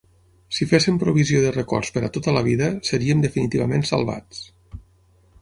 Si 0.59 0.67
féssim 0.69 0.95
provisió 1.03 1.41
de 1.43 1.51
records 1.57 1.91
per 1.97 2.03
a 2.07 2.09
tota 2.15 2.33
la 2.39 2.43
vida, 2.49 2.71
seríem 2.93 3.23
definitivament 3.27 3.87
salvats. 3.93 4.43